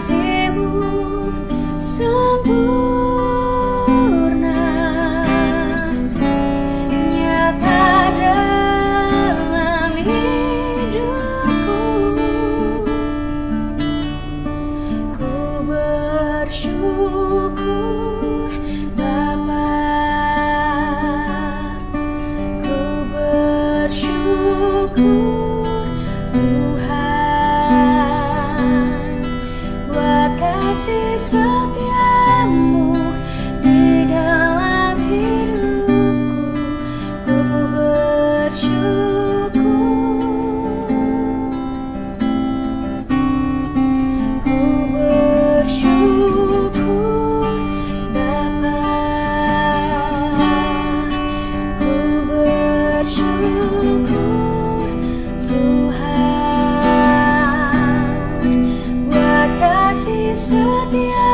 kasihmu 0.00 0.29
setia 60.50 61.29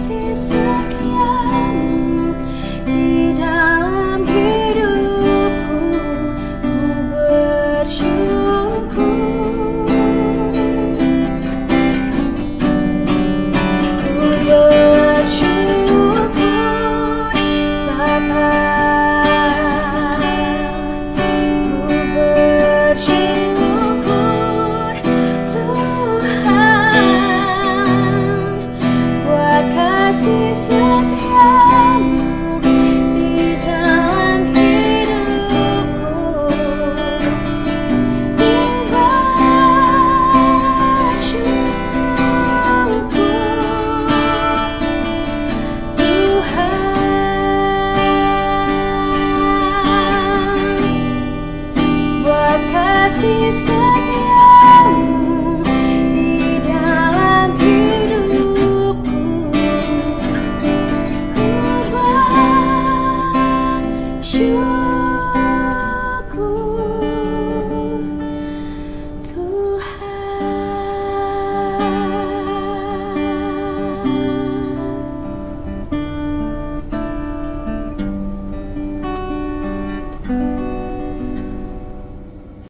see, 0.00 0.34
see. 0.34 0.59